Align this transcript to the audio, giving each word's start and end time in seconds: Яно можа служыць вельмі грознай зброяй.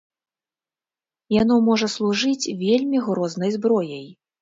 Яно 1.37 1.55
можа 1.69 1.91
служыць 1.99 2.51
вельмі 2.65 2.97
грознай 3.07 3.57
зброяй. 3.61 4.07